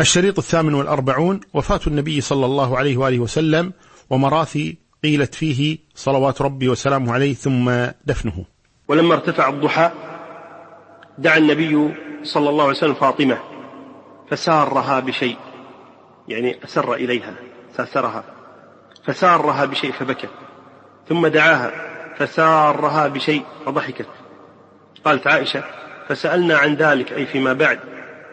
[0.00, 3.72] الشريط الثامن والأربعون وفاة النبي صلى الله عليه وآله وسلم
[4.10, 7.72] ومراثي قيلت فيه صلوات ربي وسلامه عليه ثم
[8.06, 8.44] دفنه.
[8.88, 9.90] ولما ارتفع الضحى
[11.18, 13.38] دعا النبي صلى الله عليه وسلم فاطمة
[14.30, 15.36] فسارها بشيء
[16.28, 17.34] يعني أسر إليها
[17.76, 18.24] ساسرها
[19.04, 20.30] فسارها بشيء فبكت.
[21.08, 21.72] ثم دعاها
[22.18, 24.06] فسارها بشيء فضحكت.
[25.04, 25.64] قالت عائشة
[26.08, 27.78] فسألنا عن ذلك أي فيما بعد.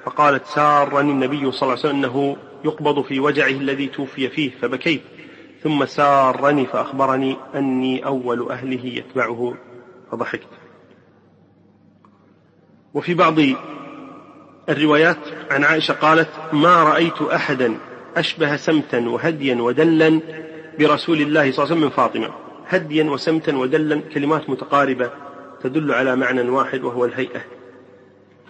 [0.06, 5.02] فقالت سارني النبي صلى الله عليه وسلم أنه يقبض في وجعه الذي توفي فيه فبكيت.
[5.64, 9.54] ثم سارني فأخبرني أني أول أهله يتبعه
[10.12, 10.48] فضحكت.
[12.94, 13.36] وفي بعض
[14.70, 15.18] الروايات
[15.52, 17.78] عن عائشة قالت ما رأيت أحدا
[18.18, 20.22] أشبه سمتا وهديا ودلا
[20.80, 22.30] برسول الله صلى الله عليه وسلم من فاطمة.
[22.68, 25.12] هديا وسمتا ودلا كلمات متقاربة
[25.64, 27.42] تدل على معنى واحد وهو الهيئة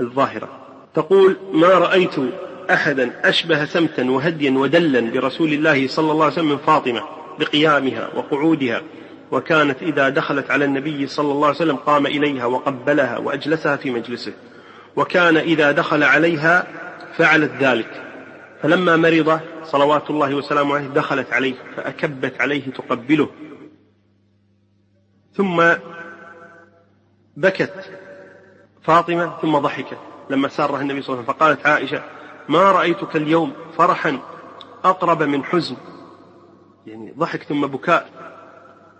[0.01, 0.68] الظاهرة.
[0.93, 2.15] تقول ما رأيت
[2.69, 7.03] أحدا أشبه سمتا وهديا ودلا برسول الله صلى الله عليه وسلم من فاطمة
[7.39, 8.81] بقيامها وقعودها
[9.31, 14.33] وكانت إذا دخلت على النبي صلى الله عليه وسلم قام إليها وقبلها وأجلسها في مجلسه
[14.95, 16.67] وكان إذا دخل عليها
[17.17, 18.03] فعلت ذلك.
[18.61, 23.29] فلما مرض صلوات الله وسلامه عليه دخلت عليه فأكبت عليه تقبله.
[25.33, 25.63] ثم
[27.37, 27.73] بكت
[28.83, 29.97] فاطمة ثم ضحكت.
[30.29, 32.03] لما سارها النبي صلى الله عليه وسلم فقالت عائشة
[32.49, 34.19] ما رأيتك اليوم فرحا
[34.83, 35.75] أقرب من حزن؟
[36.85, 38.09] يعني ضحك ثم بكاء.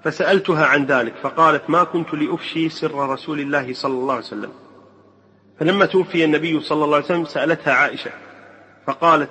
[0.04, 4.52] فسألتها عن ذلك فقالت ما كنت لأفشي سر رسول الله صلى الله عليه وسلم.
[5.60, 8.12] فلما توفي النبي صلى الله عليه وسلم سألتها عائشة
[8.88, 9.30] فقالت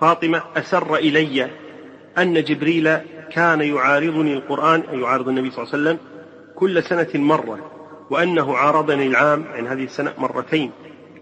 [0.00, 1.50] فاطمة أسر إلي
[2.18, 2.96] أن جبريل
[3.32, 5.98] كان يعارضني القرآن أي يعارض النبي صلى الله عليه وسلم
[6.56, 7.70] كل سنة مرة
[8.10, 9.44] وأنه عارضني العام.
[9.52, 10.72] عن هذه السنة مرتين.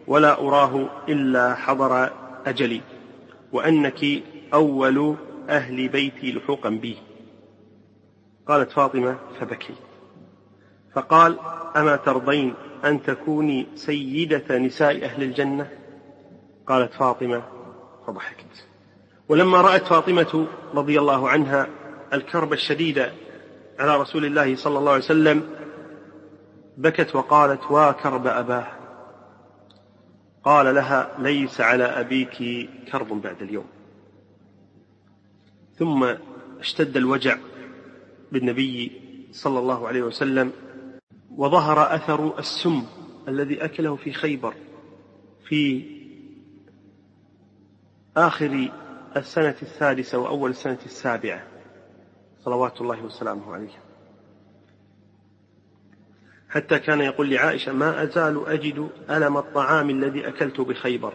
[0.09, 2.11] ولا أراه إلا حضر
[2.47, 2.81] أجلي
[3.53, 4.05] وأنك
[4.55, 5.17] أول
[5.48, 6.97] أهل بيتي لحوقا بي.
[8.48, 9.75] قالت فاطمة فبكي.
[10.95, 11.39] فقال
[11.77, 12.55] أما ترضين
[12.85, 15.70] أن تكوني سيدة نساء أهل الجنة؟
[16.67, 17.42] قالت فاطمة
[18.07, 18.67] فضحكت.
[19.29, 21.67] ولما رأت فاطمة رضي الله عنها
[22.13, 22.98] الكرب الشديد
[23.79, 25.42] على رسول الله صلى الله عليه وسلم
[26.77, 28.77] بكت وقالت وا كرب أباه.
[30.45, 33.67] قال لها ليس على أبيك كرب بعد اليوم.
[35.75, 36.15] ثم
[36.61, 37.39] اشتد الوجع
[38.33, 39.01] بالنبي
[39.33, 40.53] صلى الله عليه وسلم
[41.31, 42.85] وظهر أثر السم
[43.29, 44.55] الذي أكله في خيبر
[45.49, 45.85] في
[48.17, 48.70] آخر
[49.17, 51.43] السنة السادسة وأول السنة السابعة.
[52.45, 53.88] صلوات الله وسلامه عليه.
[56.51, 61.13] حتى كان يقول لعائشة ما أزال أجد ألم الطعام الذي أكلت بخيبر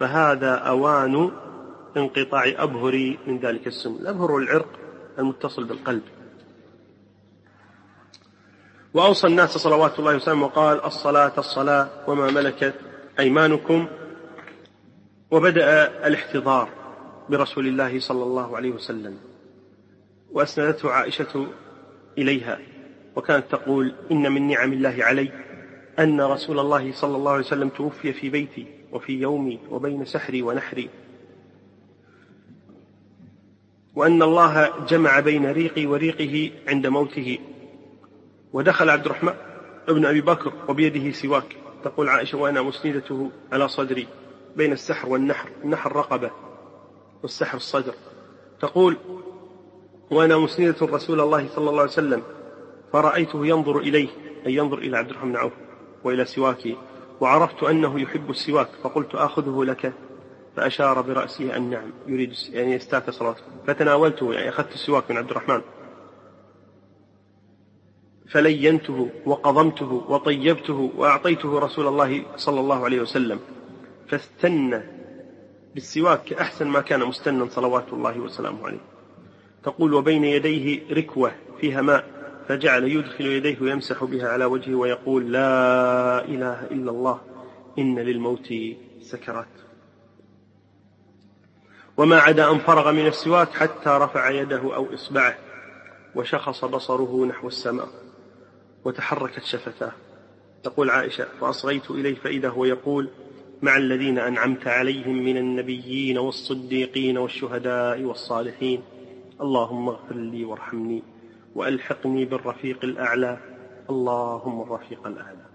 [0.00, 1.30] فهذا أوان
[1.96, 3.96] انقطاع أبهري من ذلك السم.
[4.00, 4.68] الأبهر العرق
[5.18, 6.02] المتصل بالقلب.
[8.94, 12.74] وأوصى الناس صلوات الله وسلامه وقال الصلاة الصلاة وما ملكت
[13.18, 13.88] أيمانكم.
[15.30, 16.68] وبدأ الاحتضار
[17.28, 19.18] برسول الله صلى الله عليه وسلم
[20.30, 21.46] وأسندته عائشة
[22.18, 22.58] إليها.
[23.16, 25.32] وكانت تقول إن من نعم الله علي
[25.98, 30.90] أن رسول الله صلى الله عليه وسلم توفي في بيتي وفي يومي وبين سحري ونحري.
[33.94, 37.38] وأن الله جمع بين ريقي وريقه عند موته.
[38.52, 39.34] ودخل عبد الرحمن
[39.88, 41.56] ابن أبي بكر وبيده سواك.
[41.84, 44.06] تقول عائشة وأنا مسندته على صدري
[44.56, 46.30] بين السحر والنحر النحر رقبة
[47.22, 47.94] والسحر الصدر.
[48.60, 48.96] تقول
[50.10, 52.22] وأنا مسندة رسول الله صلى الله عليه وسلم
[52.92, 54.08] فرأيته ينظر إليه
[54.46, 55.52] أي ينظر إلى عبد الرحمن بن عوف
[56.04, 56.76] وإلى سواكه
[57.20, 59.92] وعرفت أنه يحب السواك فقلت آخذه لك؟
[60.56, 63.42] فأشار برأسه أن نعم يريد يعني يستاك صلاته.
[63.66, 65.60] فتناولته يعني أخذت السواك من عبد الرحمن.
[68.30, 73.40] فلينته وقضمته وطيبته وأعطيته رسول الله صلى الله عليه وسلم.
[74.08, 74.82] فاستنى
[75.74, 78.80] بالسواك أحسن ما كان مستنا صلوات الله وسلامه عليه.
[79.62, 82.19] تقول وبين يديه ركوة فيها ماء.
[82.50, 87.20] فجعل يدخل يديه ويمسح بها على وجهه ويقول لا إله إلا الله
[87.78, 88.54] إن للموت
[89.00, 89.46] سكرات.
[91.96, 95.38] وما عدا أن فرغ من السواك حتى رفع يده أو إصبعه
[96.14, 97.88] وشخص بصره نحو السماء
[98.84, 99.92] وتحركت شفتاه.
[100.62, 103.10] تقول عائشة فأصغيت إليه فإذا هو يقول
[103.62, 108.82] مع الذين أنعمت عليهم من النبيين والصديقين والشهداء والصالحين
[109.40, 111.09] اللهم اغفر لي وارحمني.
[111.54, 113.38] وألحقني بالرفيق الأعلى.
[113.90, 115.46] اللهم الرفيق الأعلى.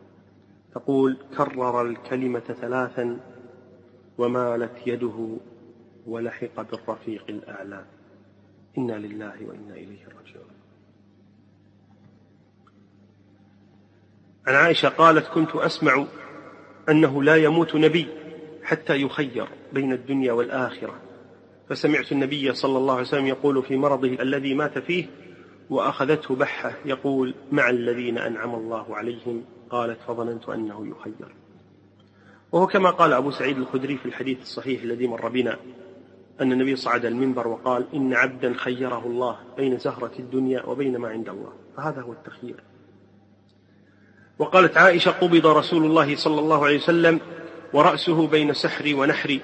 [0.74, 3.20] تقول كرر الكلمة ثلاثا
[4.18, 5.38] ومالت يده
[6.06, 7.86] ولحق بالرفيق الأعلى.
[8.78, 10.56] إنا لله وإنا إليه راجعون.
[14.48, 16.06] عن عائشة قالت كنت أسمع
[16.90, 18.08] أنه لا يموت نبي
[18.64, 20.96] حتى يخير بين الدنيا والآخرة.
[21.70, 25.06] فسمعت النبي صلى الله عليه وسلم يقول في مرضه الذي مات فيه
[25.70, 31.36] وأخذته بحة يقول مع الذين أنعم الله عليهم قالت فظننت أنه يخير.
[32.52, 35.58] وهو كما قال أبو سعيد الخدري في الحديث الصحيح الذي مر بنا
[36.42, 41.30] أن النبي صعد المنبر وقال إن عبدا خيره الله بين زهرة الدنيا وبين ما عند
[41.30, 41.54] الله.
[41.78, 42.64] فهذا هو التخيير.
[44.40, 47.20] وقالت عائشة قبض رسول الله صلى الله عليه وسلم
[47.74, 49.42] ورأسه بين سحري ونحري.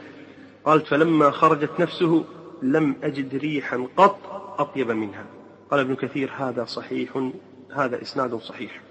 [0.65, 2.23] قالت فلما خرجت نفسه
[2.61, 4.17] لم أجد ريحا قط
[4.59, 5.25] أطيب منها.
[5.71, 7.29] قال ابن كثير هذا صحيح
[7.75, 8.81] هذا إسناد صحيح.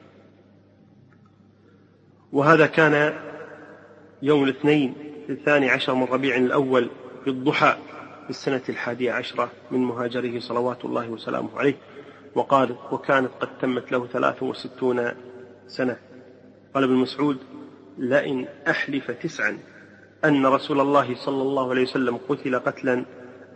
[2.33, 3.15] وهذا كان
[4.23, 4.95] يوم الاثنين
[5.29, 6.91] الثاني عشر من ربيع الأول
[7.25, 7.77] في الضحى
[8.25, 11.77] في السنة الحادية عشرة من مهاجره صلوات الله وسلامه عليه
[12.35, 15.11] وقال وكانت قد تمت له ثلاث وستون
[15.67, 15.97] سنة
[16.75, 17.39] قال ابن مسعود
[17.99, 19.59] لئن أحلف تسعا
[20.25, 23.05] أن رسول الله صلى الله عليه وسلم قتل قتلا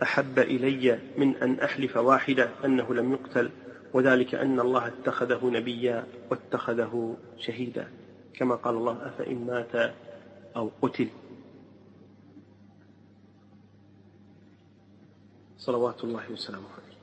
[0.02, 3.50] أحب إلي من أن أحلف واحدة أنه لم يقتل
[3.93, 7.88] وذلك أن الله اتخذه نبيا واتخذه شهيدا.
[8.35, 9.94] كما قال الله أفإن مات
[10.56, 11.08] أو قتل.
[15.58, 16.96] صلوات الله وسلامه عليه.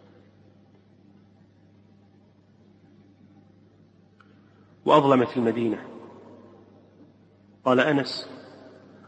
[4.86, 5.88] وأظلمت المدينة.
[7.66, 8.30] قال أنس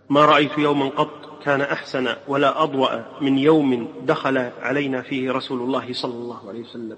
[0.09, 5.93] ما رأيت يوما قط كان أحسن ولا أضوأ من يوم دخل علينا فيه رسول الله
[5.93, 6.97] صلى الله عليه وسلم.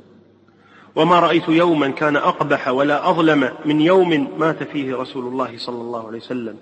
[0.95, 6.07] وما رأيت يوما كان أقبح ولا أظلم من يوم مات فيه رسول الله صلى الله
[6.07, 6.57] عليه وسلم.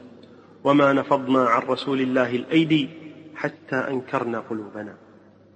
[0.63, 2.89] وما نفضنا عن رسول الله الأيدي
[3.35, 4.95] حتى أنكرنا قلوبنا.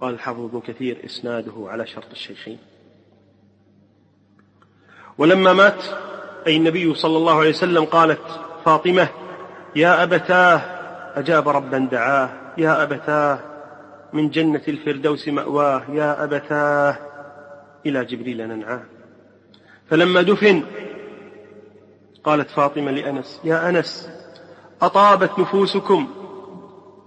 [0.00, 2.58] قال الحافظ ابن كثير إسناده على شرط الشيخين.
[5.18, 5.84] ولما مات
[6.46, 8.20] أي النبي صلى الله عليه وسلم قالت
[8.64, 9.08] فاطمة
[9.76, 10.77] يا أبتاه
[11.18, 13.38] أجاب ربا دعاه يا أبتاه
[14.12, 16.98] من جنة الفردوس مأواه يا أبتاه
[17.86, 18.82] إلى جبريل ننعاه.
[19.90, 20.62] فلما دفن
[22.24, 24.10] قالت فاطمة لأنس يا أنس
[24.82, 26.08] أطابت نفوسكم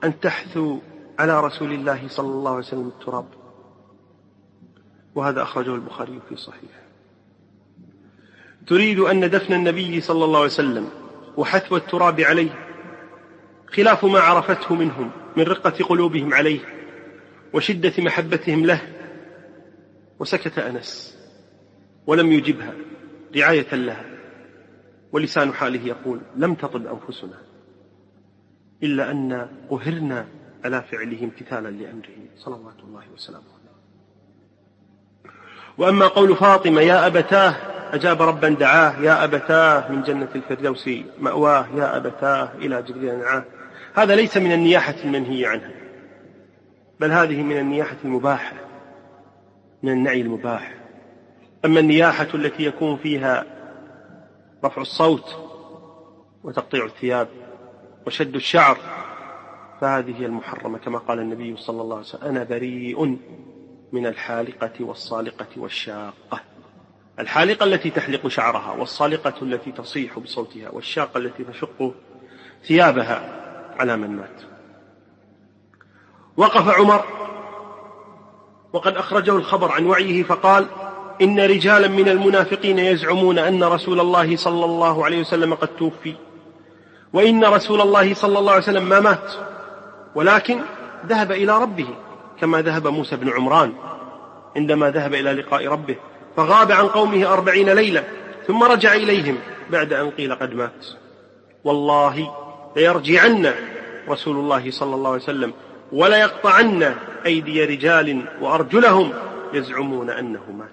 [0.04, 0.78] أن تحثوا
[1.20, 3.26] على رسول الله صلى الله عليه وسلم التراب.
[5.16, 6.72] وهذا أخرجه البخاري في صحيح
[8.68, 10.90] تريد أن دفن النبي صلى الله عليه وسلم
[11.38, 12.71] وحثو التراب عليه
[13.74, 16.60] خلاف ما عرفته منهم من رقة قلوبهم عليه
[17.54, 18.82] وشدة محبتهم له.
[20.20, 21.18] وسكت أنس
[22.08, 22.74] ولم يجبها
[23.36, 24.06] رعاية لها
[25.12, 27.38] ولسان حاله يقول لم تطب أنفسنا
[28.84, 30.28] إلا أن قهرنا
[30.66, 33.72] على فعله امتثالا لأمره صلوات الله وسلامه عليه.
[35.78, 37.56] وأما قول فاطمة يا أبتاه
[37.94, 40.90] أجاب ربا دعاه يا أبتاه من جنة الفردوس
[41.20, 43.44] مأواه يا أبتاه إلى جبريل نعاه
[43.96, 45.72] هذا ليس من النياحة المنهي عنها
[47.00, 48.54] بل هذه من النياحة المباحة
[49.84, 50.74] من النعي المباح.
[51.66, 53.46] أما النياحة التي يكون فيها
[54.66, 55.36] رفع الصوت
[56.44, 57.28] وتقطيع الثياب
[58.08, 58.78] وشد الشعر
[59.82, 63.18] فهذه هي المحرمة كما قال النبي صلى الله عليه وسلم أنا بريء
[63.92, 66.42] من الحالقة والصالقة والشاقة.
[67.20, 71.94] الحالقة التي تحلق شعرها والصالقة التي تصيح بصوتها والشاقة التي تشق
[72.64, 73.41] ثيابها
[73.82, 74.42] على من مات.
[76.38, 77.04] وقف عمر
[78.74, 80.66] وقد أخرجه الخبر عن وعيه فقال
[81.22, 86.16] إن رجالا من المنافقين يزعمون أن رسول الله صلى الله عليه وسلم قد توفي
[87.14, 89.32] وإن رسول الله صلى الله عليه وسلم ما مات
[90.16, 90.60] ولكن
[91.06, 91.88] ذهب إلى ربه
[92.40, 93.74] كما ذهب موسى بن عمران
[94.56, 95.96] عندما ذهب إلى لقاء ربه
[96.38, 98.04] فغاب عن قومه أربعين ليلة
[98.48, 99.38] ثم رجع إليهم
[99.70, 100.86] بعد أن قيل قد مات.
[101.64, 102.34] والله
[102.76, 103.54] ليرجعن
[104.10, 105.54] رسول الله صلى الله عليه وسلم
[105.92, 109.14] وليقطعن أيدي رجال وأرجلهم
[109.54, 110.70] يزعمون أنه مات.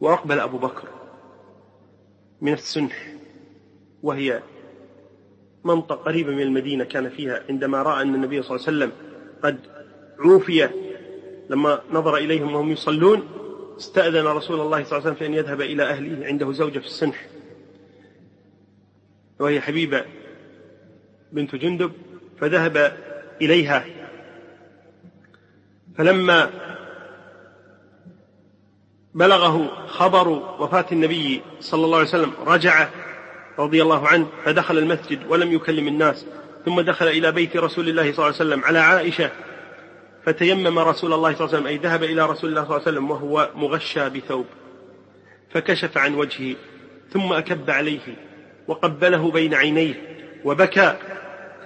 [0.00, 0.88] وأقبل أبو بكر
[2.40, 3.12] من السنح
[4.02, 4.42] وهي
[5.64, 8.92] منطقة قريبة من المدينة كان فيها عندما رأى أن النبي صلى الله عليه وسلم
[9.42, 9.58] قد
[10.18, 10.68] عوفي
[11.50, 13.22] لما نظر إليهم وهم يصلون
[13.78, 16.86] استأذن رسول الله صلى الله عليه وسلم في أن يذهب إلى أهله عنده زوجة في
[16.86, 17.26] السنح.
[19.40, 20.04] وهي حبيبة
[21.32, 21.92] بنت جندب
[22.40, 22.96] فذهب
[23.42, 23.84] إليها.
[25.98, 26.50] فلما
[29.14, 32.88] بلغه خبر وفاة النبي صلى الله عليه وسلم رجع
[33.58, 36.26] رضي الله عنه فدخل المسجد ولم يكلم الناس
[36.64, 39.30] ثم دخل إلى بيت رسول الله صلى الله عليه وسلم على عائشة
[40.24, 42.98] فتيمم رسول الله صلى الله عليه وسلم أي ذهب إلى رسول الله صلى الله عليه
[42.98, 44.46] وسلم وهو مغشى بثوب
[45.50, 46.56] فكشف عن وجهه
[47.12, 48.29] ثم أكب عليه.
[48.70, 49.94] وقبله بين عينيه
[50.44, 50.96] وبكى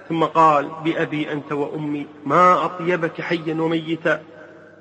[0.09, 4.23] ثم قال بأبي أنت وأمي ما أطيبك حيا وميتا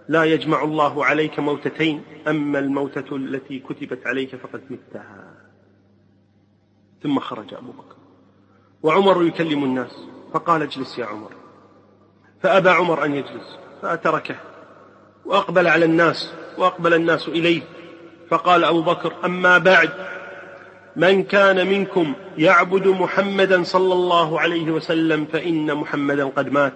[0.09, 5.35] لا يجمع الله عليك موتتين أما الموتة التي كتبت عليك فقد متها.
[7.02, 7.97] ثم خرج أبو بكر.
[8.83, 9.97] وعمر يكلم الناس
[10.33, 11.31] فقال اجلس يا عمر.
[12.43, 14.37] فأبى عمر أن يجلس فأتركه
[15.25, 17.62] وأقبل على الناس وأقبل الناس إليه
[18.31, 19.90] فقال أبو بكر أما بعد
[20.96, 26.74] من كان منكم يعبد محمدا صلى الله عليه وسلم فإن محمدا قد مات.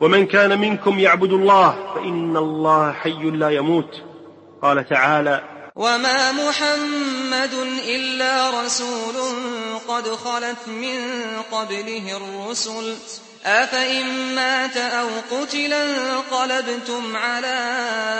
[0.00, 4.02] ومن كان منكم يعبد الله فإن الله حي لا يموت.
[4.62, 5.42] قال تعالى
[5.76, 7.54] وما محمد
[7.88, 9.14] إلا رسول
[9.88, 10.98] قد خلت من
[11.52, 12.94] قبله الرسل.
[13.44, 17.76] أفإن مات أو قتل انقلبتم على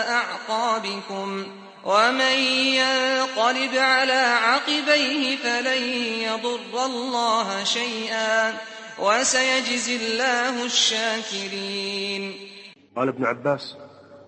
[0.09, 1.47] أعقابكم.
[1.85, 2.37] ومن
[2.81, 5.83] ينقلب على عقبيه فلن
[6.29, 8.53] يضر الله شيئا
[8.99, 12.33] وسيجزي الله الشاكرين.
[12.97, 13.77] قال ابن عباس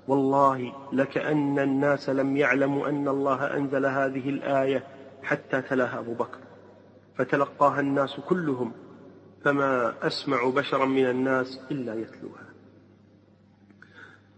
[0.08, 4.86] والله لكأن الناس لم يعلموا أن الله أنزل هذه الآية
[5.22, 6.38] حتى تلاها أبو بكر
[7.18, 8.72] فتلقاها الناس كلهم
[9.44, 12.46] فما أسمع بشرا من الناس إلا يتلوها.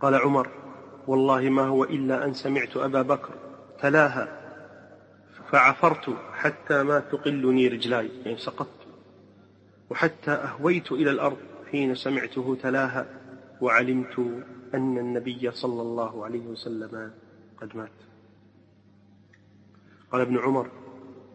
[0.01, 0.68] قال عمر
[1.09, 3.35] والله ما هو إلا أن سمعت أبا بكر
[3.81, 4.29] تلاها
[5.51, 8.87] فعفرت حتى ما تقلني رجلاي يعني سقطت
[9.91, 11.37] وحتى أهويت إلى الأرض
[11.71, 13.07] حين سمعته تلاها
[13.61, 14.19] وعلمت
[14.75, 17.11] أن النبي صلى الله عليه وسلم
[17.61, 17.91] قد مات.
[20.13, 20.71] قال ابن عمر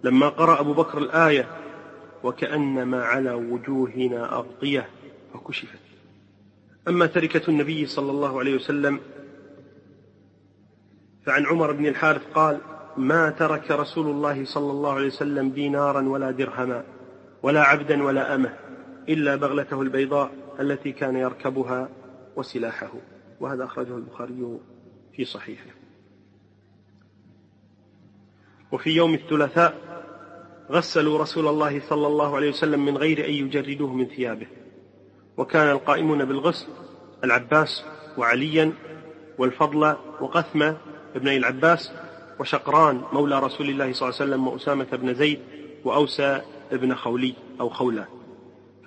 [0.04, 1.48] لما قرأ أبو بكر الآية
[2.24, 4.90] وكأنما على وجوهنا أغطية
[5.34, 5.80] فكشفت.
[6.88, 9.00] أما تركة النبي صلى الله عليه وسلم
[11.26, 12.60] فعن عمر بن الحارث قال
[12.98, 16.84] ما ترك رسول الله صلى الله عليه وسلم دينارا ولا درهما
[17.44, 18.54] ولا عبدا ولا أمة
[19.10, 21.90] إلا بغلته البيضاء التي كان يركبها
[22.36, 22.92] وسلاحه.
[23.40, 24.60] وهذا أخرجه البخاري
[25.16, 25.70] في صحيحه.
[28.72, 29.74] وفي يوم الثلاثاء
[30.72, 34.48] غسلوا رسول الله صلى الله عليه وسلم من غير أن يجردوه من ثيابه.
[35.38, 36.68] وكان القائمون بالغسل
[37.24, 37.86] العباس
[38.18, 38.74] وعليا
[39.38, 40.78] والفضل وقثمة
[41.16, 41.92] ابني العباس
[42.40, 45.40] وشقران مولى رسول الله صلى الله عليه وسلم وأسامة بن زيد
[45.86, 46.42] وأوسى
[46.72, 48.08] ابن خولي أو خولة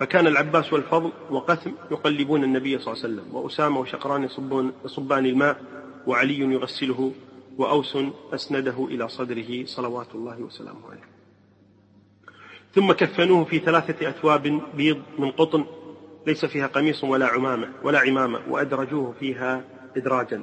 [0.01, 5.61] فكان العباس والفضل وقثم يقلبون النبي صلى الله عليه وسلم وأسامة وشقران يصبون يصبان الماء
[6.07, 7.13] وعلي يغسله
[7.59, 7.99] وأوس
[8.35, 11.09] أسنده إلى صدره صلوات الله وسلامه عليه.
[12.75, 15.65] ثم كفنوه في ثلاثة أثواب بيض من قطن
[16.27, 19.65] ليس فيها قميص ولا عمامة ولا عمامة وأدرجوه فيها
[19.97, 20.43] إدراجا.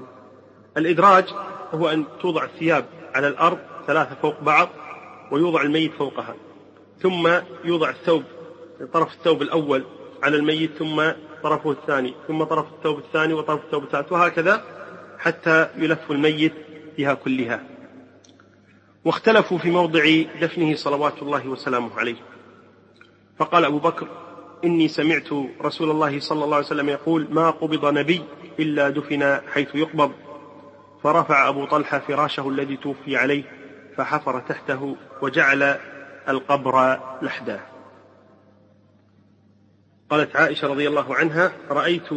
[0.77, 1.25] الإدراج
[1.73, 4.69] هو أن توضع الثياب على الأرض ثلاثة فوق بعض
[5.31, 6.35] ويوضع الميت فوقها
[6.99, 7.29] ثم
[7.63, 8.23] يوضع الثوب
[8.93, 9.83] طرف الثوب الأول
[10.23, 11.03] على الميت ثم
[11.43, 14.63] طرفه الثاني ثم طرف الثوب الثاني وطرف الثوب الثالث وهكذا
[15.19, 16.53] حتى يلف الميت
[16.97, 17.63] بها كلها.
[19.05, 22.15] واختلفوا في موضع دفنه صلوات الله وسلامه عليه.
[23.37, 24.07] فقال أبو بكر
[24.63, 25.27] إني سمعت
[25.61, 28.21] رسول الله صلى الله عليه وسلم يقول ما قبض نبي
[28.59, 30.11] إلا دفن حيث يقبض.
[31.03, 33.43] فرفع أبو طلحة فراشه الذي توفي عليه
[33.97, 35.77] فحفر تحته وجعل
[36.29, 37.59] القبر لحدا
[40.09, 42.09] قالت عائشة رضي الله عنها رأيت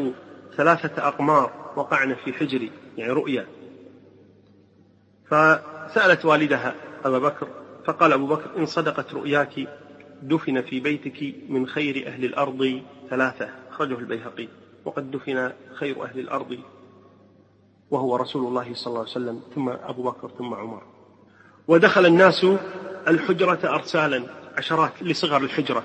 [0.56, 3.46] ثلاثة أقمار وقعن في حجري يعني رؤيا.
[5.26, 6.74] فسألت والدها
[7.04, 7.48] أبا بكر
[7.86, 9.68] فقال أبو بكر إن صدقت رؤياك
[10.22, 13.48] دفن في بيتك من خير أهل الأرض ثلاثة.
[13.70, 14.48] أخرجه البيهقي
[14.84, 16.58] وقد دفن خير أهل الأرض
[17.90, 20.82] وهو رسول الله صلى الله عليه وسلم ثم أبو بكر ثم عمر.
[21.68, 22.46] ودخل الناس
[23.08, 24.22] الحجرة أرسالا
[24.56, 25.84] عشرات لصغر الحجرة.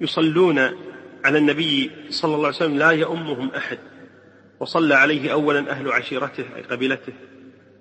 [0.00, 0.58] يصلون
[1.24, 3.78] على النبي صلى الله عليه وسلم لا يؤمهم أحد.
[4.60, 7.12] وصلى عليه أولا أهل عشيرته أي قبيلته.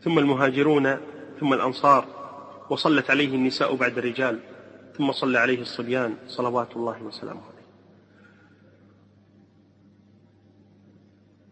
[0.02, 0.98] ثم المهاجرون
[1.40, 2.06] ثم الأنصار.
[2.70, 4.40] وصلت عليه النساء بعد الرجال
[4.98, 7.66] ثم صلى عليه الصبيان صلوات الله وسلامه عليه.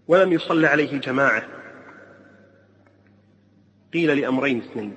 [0.08, 1.57] ولم يصلى عليه جماعة.
[3.94, 4.94] قيل لأمرين اثنين.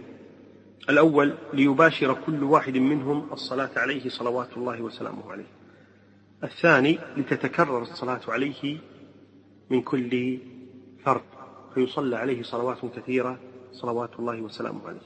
[0.90, 5.46] الأول ليباشر كل واحد منهم الصلاة عليه صلوات الله وسلامه عليه.
[6.44, 8.78] الثاني لتتكرر الصلاة عليه
[9.70, 10.38] من كل
[11.04, 11.22] فرد
[11.74, 13.38] فيصلى عليه صلوات كثيرة
[13.72, 15.00] صلوات الله وسلامه عليه.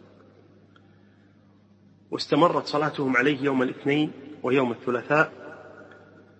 [2.11, 4.12] واستمرت صلاتهم عليه يوم الاثنين
[4.43, 5.33] ويوم الثلاثاء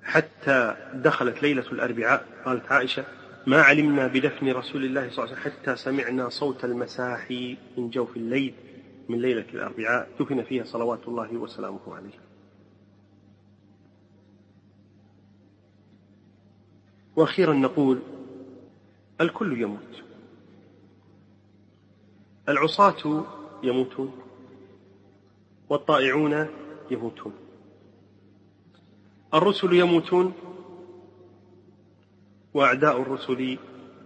[0.03, 3.05] حتى دخلت ليلة الأربعاء قالت عائشة
[3.47, 8.17] ما علمنا بدفن رسول الله صلى الله عليه وسلم حتى سمعنا صوت المساحي من جوف
[8.17, 8.55] الليل
[9.09, 12.19] من ليلة الأربعاء دفن فيها صلوات الله وسلامه عليه.
[17.17, 17.99] وأخيرا نقول
[19.21, 20.03] الكل يموت.
[22.49, 23.25] العصاة
[23.63, 24.13] يموتون
[25.69, 26.47] والطائعون
[26.91, 27.33] يموتون.
[29.35, 30.33] الرسل يموتون
[32.54, 33.58] وأعداء الرسل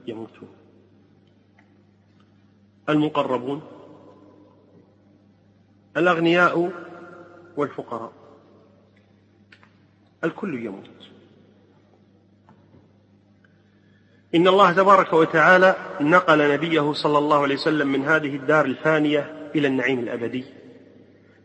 [0.06, 0.48] يموتون.
[2.88, 3.62] المقربون
[5.96, 6.72] الأغنياء
[7.56, 8.12] والفقراء.
[10.24, 10.88] الكل يموت.
[14.34, 19.68] إن الله تبارك وتعالى نقل نبيه صلى الله عليه وسلم من هذه الدار الفانية إلى
[19.68, 20.44] النعيم الأبدي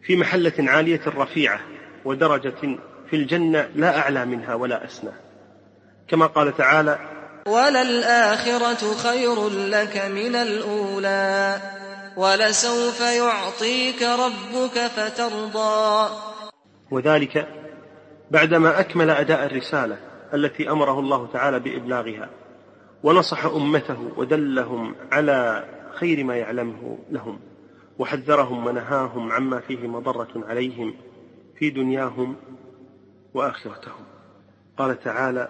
[0.02, 1.60] في محلة عالية رفيعة
[2.06, 2.78] ودرجة
[3.10, 5.12] في الجنة لا أعلى منها ولا أسنى.
[6.08, 7.00] كما قال تعالى
[7.48, 11.62] وللآخرة خير لك من الأولى
[12.18, 16.10] ولسوف يعطيك ربك فترضى
[16.92, 17.48] وذلك
[18.32, 19.98] بعدما أكمل أداء الرسالة
[20.34, 22.30] التي أمره الله تعالى بإبلاغها
[23.04, 27.40] ونصح أمته ودلهم على خير ما يعلمه لهم
[28.00, 30.96] وحذرهم ونهاهم عما فيه مضرة عليهم
[31.60, 32.36] في دنياهم
[33.34, 34.06] وآخرتهم.
[34.78, 35.50] قال تعالى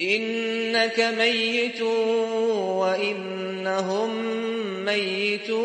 [0.00, 1.82] إنك ميت
[2.82, 4.10] وإنهم
[4.84, 5.58] ميتون.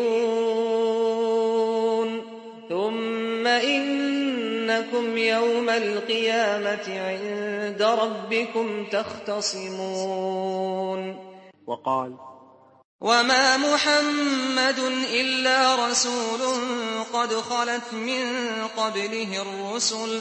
[2.68, 10.44] ثم إنكم يوم القيامة عند ربكم تختصمون.
[11.66, 12.12] وقال
[13.00, 14.78] وما محمد
[15.12, 16.40] إلا رسول
[17.12, 18.24] قد خلت من
[18.76, 20.20] قبله الرسل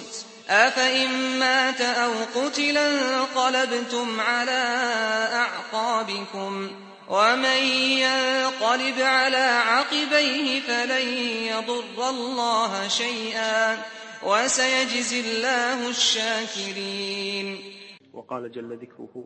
[0.50, 4.64] أفإن مات أو قتل انقلبتم على
[5.34, 6.72] أعقابكم
[7.10, 7.64] ومن
[7.98, 11.08] ينقلب على عقبيه فلن
[11.48, 13.78] يضر الله شيئا
[14.24, 17.74] وسيجزي الله الشاكرين
[18.14, 19.26] وقال جل ذكره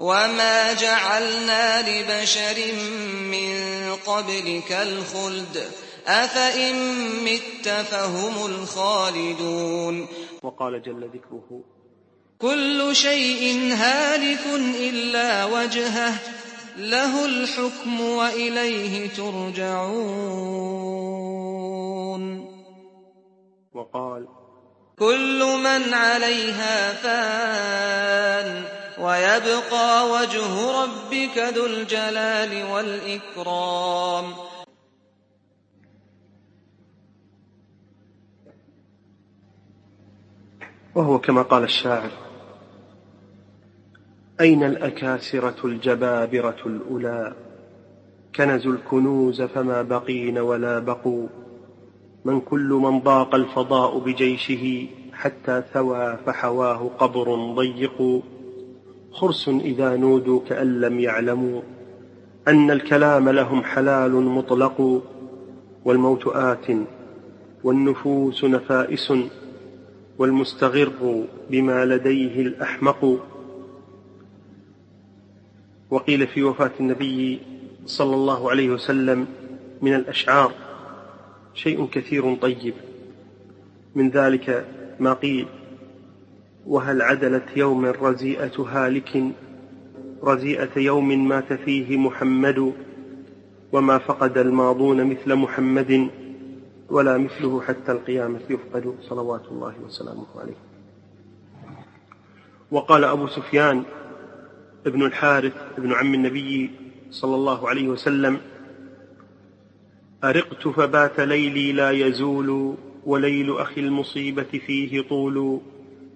[0.00, 2.72] وما جعلنا لبشر
[3.32, 5.70] من قبلك الخلد
[6.08, 6.74] أفإن
[7.24, 10.06] مت فهم الخالدون.
[10.42, 11.64] وقال جل ذكره
[12.38, 14.46] كل شيء هالك
[14.80, 16.14] إلا وجهه
[16.76, 19.98] له الحكم وإليه ترجعون.
[23.74, 24.28] وقال
[24.98, 28.64] كل من عليها فان
[29.00, 34.47] ويبقى وجه ربك ذو الجلال والإكرام.
[40.98, 42.10] وهو كما قال الشاعر
[44.40, 47.34] أين الأكاسرة الجبابرة الأولى؟
[48.36, 51.26] كنزوا الكنوز فما بقين ولا بقوا.
[52.24, 58.22] من كل من ضاق الفضاء بجيشه حتى ثوى فحواه قبر ضيق.
[59.12, 61.60] خرس إذا نودوا كأن لم يعلموا.
[62.48, 65.02] أن الكلام لهم حلال مطلق.
[65.84, 66.66] والموت آت
[67.64, 69.12] والنفوس نفائس.
[70.18, 73.26] والمستغر بما لديه الأحمق.
[75.90, 77.40] وقيل في وفاة النبي
[77.86, 79.26] صلى الله عليه وسلم
[79.82, 80.52] من الأشعار
[81.54, 82.74] شيء كثير طيب.
[83.94, 84.64] من ذلك
[85.00, 85.46] ما قيل
[86.66, 89.24] وهل عدلت يوم رزيئة هالك
[90.24, 92.72] رزيئة يوم مات فيه محمد
[93.72, 96.08] وما فقد الماضون مثل محمد؟
[96.88, 100.56] ولا مثله حتى القيامة يفقد صلوات الله وسلامه عليه.
[102.70, 103.84] وقال أبو سفيان
[104.86, 106.70] ابن الحارث ابن عم النبي
[107.10, 108.40] صلى الله عليه وسلم
[110.24, 112.74] أرقت فبات ليلي لا يزول
[113.06, 115.60] وليل أخي المصيبة فيه طول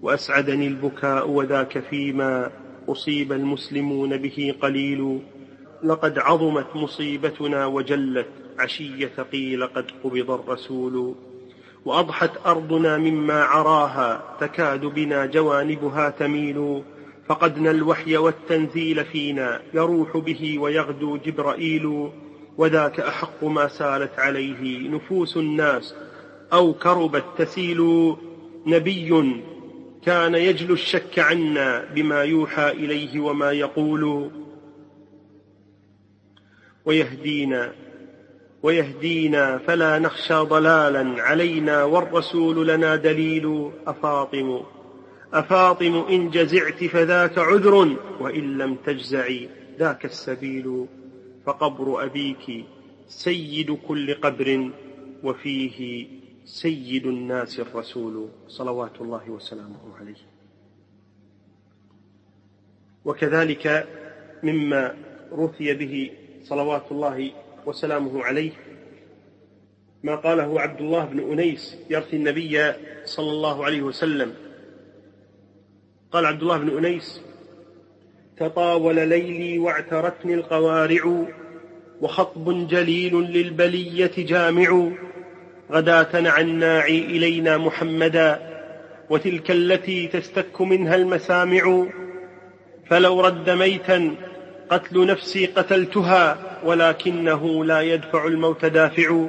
[0.03, 2.51] وأسعدني البكاء وذاك فيما
[2.89, 5.21] أصيب المسلمون به قليل
[5.85, 8.29] لقد عظمت مصيبتنا وجلت
[8.63, 11.15] عشية قيل قد قبض الرسول
[11.85, 16.83] وأضحت أرضنا مما عراها تكاد بنا جوانبها تميل
[17.29, 22.11] فقدنا الوحي والتنزيل فينا يروح به ويغدو جبرائيل
[22.59, 25.95] وذاك أحق ما سالت عليه نفوس الناس
[26.53, 28.15] أو كربت تسيل
[28.67, 29.35] نبي
[30.05, 34.31] كان يجلو الشك عنا بما يوحى إليه وما يقول
[36.85, 37.73] ويهدينا
[38.63, 44.63] ويهدينا فلا نخشى ضلالا علينا والرسول لنا دليل أفاطم.
[45.33, 49.49] أفاطم إن جزعت فذاك عذر وإن لم تجزعي
[49.79, 50.87] ذاك السبيل
[51.47, 52.65] فقبر أبيك
[53.09, 54.71] سيد كل قبر
[55.23, 56.07] وفيه
[56.45, 60.23] سيد الناس الرسول صلوات الله وسلامه عليه.
[63.05, 63.89] وكذلك
[64.43, 64.95] مما
[65.33, 66.11] رثي به
[66.43, 67.33] صلوات الله
[67.67, 68.51] وسلامه عليه.
[70.03, 72.73] ما قاله عبد الله بن أنيس يرثي النبي
[73.05, 74.35] صلى الله عليه وسلم.
[76.13, 77.21] قال عبد الله بن أنيس
[78.37, 81.25] تطاول ليلي واعترتني القوارع
[82.01, 84.89] وخطب جليل للبلية جامع.
[85.73, 88.53] غداة عناعي إلينا محمدا
[89.11, 91.87] وتلك التي تستك منها المسامع.
[92.87, 94.17] فلو رد ميتا
[94.73, 99.27] قتل نفسي قتلتها ولكنه لا يدفع الموت دافع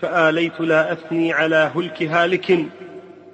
[0.00, 2.50] فآليت لا أثني على هلك هالك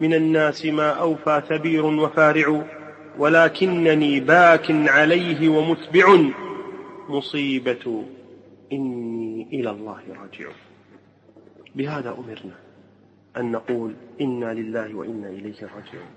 [0.00, 2.64] من الناس ما أوفى ثبير وفارع
[3.18, 6.18] ولكنني باك عليه ومتبع
[7.08, 8.04] مصيبة
[8.72, 10.50] إني إلى الله راجع.
[11.74, 12.56] بهذا أمرنا
[13.36, 16.10] أن نقول إنا لله وإنا إليه راجعون.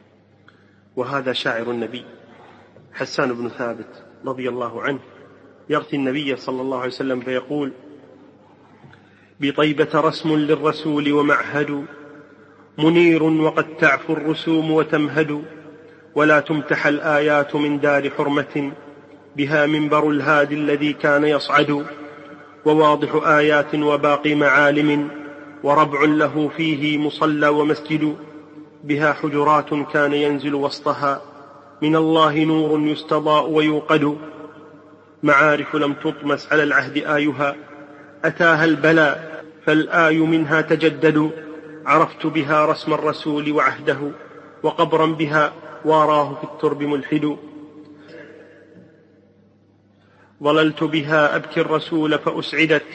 [0.96, 2.06] وهذا شاعر النبي
[2.94, 5.00] حسان بن ثابت رضي الله عنه
[5.70, 7.72] يرثي النبي صلى الله عليه وسلم فيقول
[9.40, 11.86] بطيبة رسم للرسول ومعهد
[12.78, 15.44] منير وقد تعفو الرسوم وتمهد
[16.16, 18.72] ولا تمتح الآيات من دار حرمة
[19.38, 21.86] بها منبر الهادي الذي كان يصعد
[22.66, 25.10] وواضح آيات وباقي معالم
[25.64, 28.16] وربع له فيه مصلى ومسجد
[28.84, 31.22] بها حجرات كان ينزل وسطها
[31.82, 34.18] من الله نور يستضاء ويوقد.
[35.24, 37.56] معارف لم تطمس على العهد آيها.
[38.26, 41.32] أتاها البلاء فالآي منها تجدد.
[41.86, 44.12] عرفت بها رسم الرسول وعهده
[44.64, 45.54] وقبرا بها
[45.86, 47.38] واراه في الترب ملحد.
[50.44, 52.86] ظللت بها أبكي الرسول فأسعدت.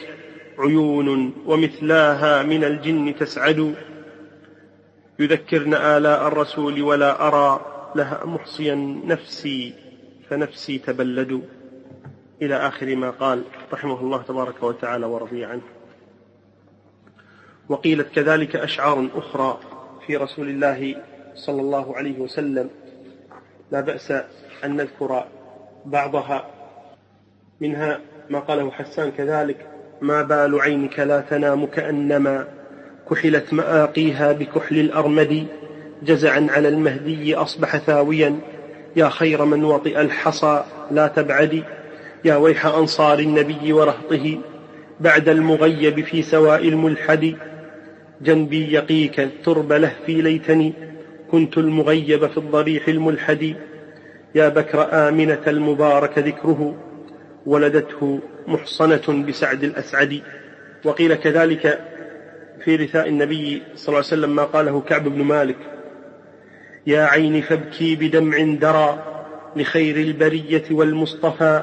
[0.58, 3.74] عيون ومثلاها من الجن تسعد.
[5.18, 7.73] يذكرن آلاء الرسول ولا أرى.
[7.96, 9.74] لها محصيا نفسي
[10.30, 11.42] فنفسي تبلد.
[12.42, 15.62] إلى آخر ما قال رحمه الله تبارك وتعالى ورضي عنه.
[17.68, 19.60] وقيلت كذلك أشعار أخرى
[20.06, 20.96] في رسول الله
[21.34, 22.70] صلى الله عليه وسلم.
[23.72, 24.10] لا بأس
[24.64, 25.24] أن نذكر
[25.84, 26.50] بعضها.
[27.60, 32.48] منها ما قاله حسان كذلك ما بال عينك لا تنام كأنما
[33.10, 35.46] كحلت مآقيها بكحل الأرمد
[36.04, 38.36] جزعا على المهدي أصبح ثاويا.
[38.96, 41.64] يا خير من وطئ الحصى لا تبعدي
[42.24, 44.38] يا ويح أنصار النبي ورهطه
[45.00, 47.34] بعد المغيب في سواء الملحد.
[48.22, 50.72] جنبي يقيك الترب لهفي ليتني.
[51.30, 53.54] كنت المغيب في الضريح الملحد.
[54.34, 56.76] يا بكر آمنة المبارك ذكره.
[57.46, 60.22] ولدته محصنة بسعد الأسعد.
[60.84, 61.80] وقيل كذلك
[62.64, 65.56] في رثاء النبي صلى الله عليه وسلم ما قاله كعب بن مالك.
[66.86, 69.02] يا عين فابكي بدمع درى
[69.56, 71.62] لخير البرية والمصطفى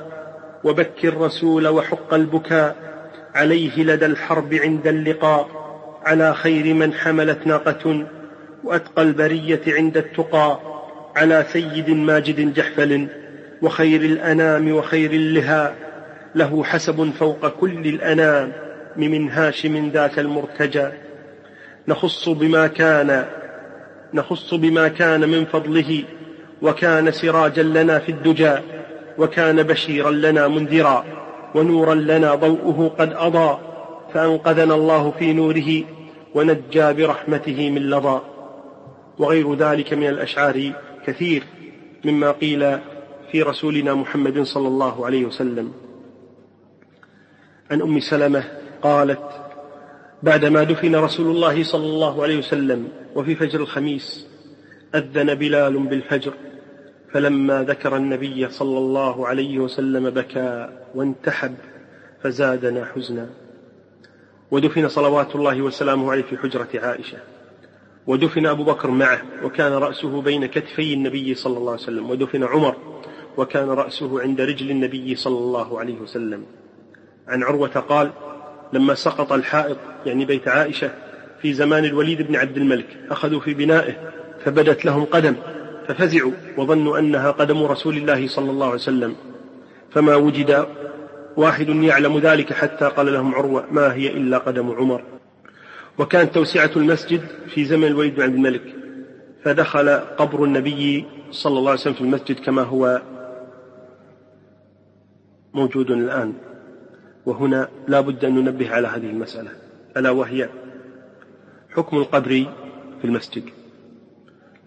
[0.64, 2.76] وبك الرسول وحق البكاء
[3.36, 5.48] عليه لدى الحرب عند اللقاء
[6.06, 8.08] على خير من حملت ناقة
[8.64, 10.60] وأتقى البرية عند التقى
[11.16, 13.08] على سيد ماجد جحفل
[13.62, 15.76] وخير الأنام وخير اللها
[16.36, 18.52] له حسب فوق كل الأنام
[18.96, 20.88] من هاشم ذاك المرتجى.
[21.88, 23.26] نخص بما كان
[24.14, 26.04] نخص بما كان من فضله
[26.62, 28.56] وكان سراجا لنا في الدجى
[29.18, 31.06] وكان بشيرا لنا منذرا
[31.56, 33.72] ونورا لنا ضوءه قد أضاء
[34.14, 35.84] فأنقذنا الله في نوره
[36.36, 38.22] ونجى برحمته من لظى.
[39.18, 40.72] وغير ذلك من الأشعار
[41.06, 41.44] كثير
[42.06, 42.78] مما قيل
[43.32, 45.72] في رسولنا محمد صلى الله عليه وسلم.
[47.72, 48.44] عن أم سلمة
[48.82, 49.41] قالت
[50.24, 54.28] بعدما دفن رسول الله صلى الله عليه وسلم وفي فجر الخميس
[54.96, 56.34] أذن بلال بالفجر
[57.14, 61.56] فلما ذكر النبي صلى الله عليه وسلم بكى وانتحب
[62.24, 63.30] فزادنا حزنا.
[64.52, 67.18] ودفن صلوات الله وسلامه عليه في حجرة عائشة.
[68.08, 72.10] ودفن أبو بكر معه وكان رأسه بين كتفي النبي صلى الله عليه وسلم.
[72.10, 72.76] ودفن عمر
[73.38, 76.46] وكان رأسه عند رجل النبي صلى الله عليه وسلم.
[77.28, 78.12] عن عروة قال
[78.74, 80.92] لما سقط الحائط يعني بيت عائشة
[81.42, 82.88] في زمان الوليد بن عبد الملك.
[83.10, 83.94] أخذوا في بنائه
[84.46, 85.36] فبدت لهم قدم
[85.88, 89.16] ففزعوا وظنوا أنها قدم رسول الله صلى الله عليه وسلم.
[89.92, 90.68] فما وجد
[91.38, 95.04] واحد يعلم ذلك حتى قال لهم عروة ما هي إلا قدم عمر.
[95.98, 98.76] وكانت توسعة المسجد في زمن الوليد بن عبد الملك.
[99.44, 103.02] فدخل قبر النبي صلى الله عليه وسلم في المسجد كما هو
[105.54, 106.34] موجود الآن.
[107.26, 109.50] وهنا لا بد أن ننبه على هذه المسألة.
[109.98, 110.50] ألا وهي
[111.70, 112.30] حكم القبر
[113.02, 113.44] في المسجد.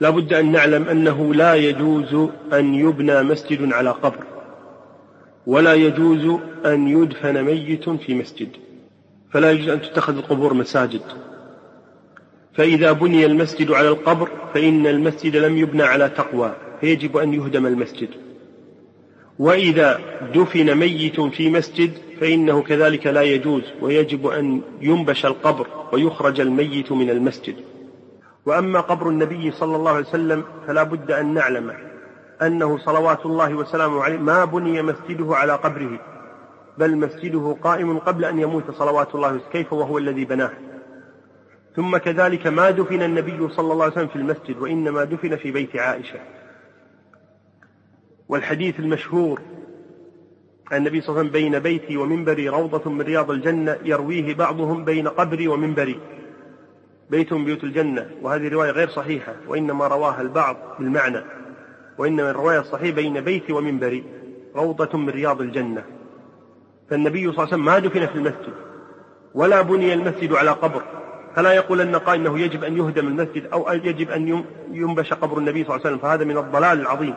[0.00, 4.24] لا بد أن نعلم أنه لا يجوز أن يبنى مسجد على قبر
[5.46, 8.48] ولا يجوز أن يدفن ميت في مسجد
[9.32, 11.02] فلا يجوز أن تتخذ القبور مساجد.
[12.54, 18.08] فإذا بني المسجد على القبر فإن المسجد لم يبنى على تقوى فيجب أن يهدم المسجد.
[19.38, 20.00] وإذا
[20.34, 27.10] دفن ميت في مسجد فإنه كذلك لا يجوز ويجب أن ينبش القبر ويخرج الميت من
[27.10, 27.56] المسجد.
[28.46, 31.74] وأما قبر النبي صلى الله عليه وسلم فلا بد أن نعلم
[32.42, 36.00] أنه صلوات الله وسلامه عليه ما بني مسجده على قبره
[36.78, 40.50] بل مسجده قائم قبل أن يموت صلوات الله كيف وهو الذي بناه.
[41.76, 45.76] ثم كذلك ما دفن النبي صلى الله عليه وسلم في المسجد وإنما دفن في بيت
[45.76, 46.20] عائشة.
[48.28, 49.40] والحديث المشهور
[50.72, 55.08] النبي صلى الله عليه وسلم بين بيتي ومنبري روضة من رياض الجنة يرويه بعضهم بين
[55.08, 56.00] قبري ومنبري.
[57.10, 61.20] بيت من بيوت الجنة وهذه رواية غير صحيحة وإنما رواها البعض بالمعنى.
[61.98, 64.04] وإنما الرواية الصحيحة بين بيتي ومنبري
[64.56, 65.84] روضة من رياض الجنة.
[66.90, 68.54] فالنبي صلى الله عليه وسلم ما دفن في المسجد
[69.34, 70.82] ولا بني المسجد على قبر.
[71.36, 75.64] فلا يقول أن قائل أنه يجب أن يهدم المسجد أو يجب أن ينبش قبر النبي
[75.64, 75.98] صلى الله عليه وسلم.
[75.98, 77.14] فهذا من الضلال العظيم.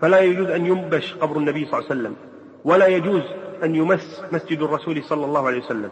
[0.00, 2.16] فلا يجوز أن ينبش قبر النبي صلى الله عليه وسلم
[2.64, 3.22] ولا يجوز
[3.64, 5.90] أن يمس مسجد الرسول صلى الله عليه وسلم.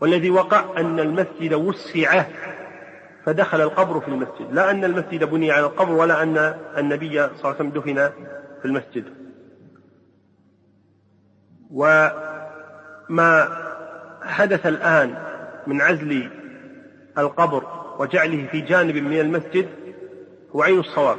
[0.00, 2.24] والذي وقع أن المسجد وسع
[3.24, 6.36] فدخل القبر في المسجد لا أن المسجد بني على القبر ولا أن
[6.78, 8.10] النبي صلى الله عليه وسلم دفن
[8.62, 9.04] في المسجد.
[11.70, 13.48] وما
[14.22, 15.14] حدث الآن
[15.66, 16.30] من عزل
[17.18, 17.64] القبر
[17.98, 19.68] وجعله في جانب من المسجد
[20.56, 21.18] هو عين الصواب.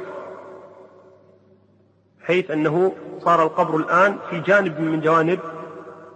[2.24, 5.38] حيث أنه صار القبر الآن في جانب من جوانب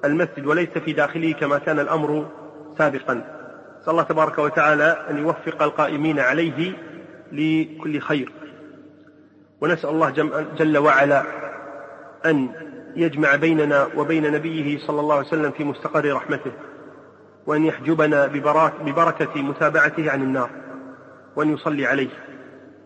[0.05, 2.27] المسجد وليس في داخله كما كان الأمر
[2.79, 3.15] سابقا.
[3.81, 6.73] نسأل الله تبارك وتعالى أن يوفق القائمين عليه
[7.33, 8.33] لكل خير.
[9.61, 10.11] ونسأل الله
[10.59, 11.23] جل وعلا
[12.27, 12.49] أن
[12.97, 16.53] يجمع بيننا وبين نبيه صلى الله عليه وسلم في مستقر رحمته
[17.47, 18.27] وأن يحجبنا
[18.85, 20.51] ببركة متابعته عن النار
[21.37, 22.11] وأن يصلي عليه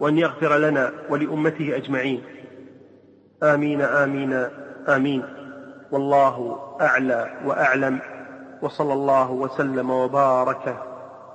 [0.01, 2.23] وأن يغفر لنا ولأمته أجمعين.
[3.43, 4.33] آمين آمين
[4.89, 5.23] آمين.
[5.93, 8.01] والله أعلى وأعلم
[8.63, 10.77] وصلى الله وسلم وبارك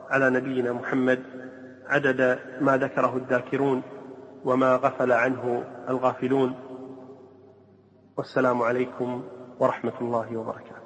[0.10, 1.24] على نبينا محمد
[1.88, 3.82] عدد ما ذكره الذاكرون
[4.46, 6.56] وما غفل عنه الغافلون.
[8.18, 9.24] والسلام عليكم
[9.60, 10.77] ورحمة الله وبركاته.